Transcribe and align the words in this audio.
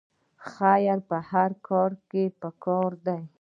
خیر 0.49 0.97
په 1.09 1.17
هر 1.29 1.51
کار 1.67 1.91
کې 2.09 2.23
پکار 2.41 2.91
دی 3.05 3.21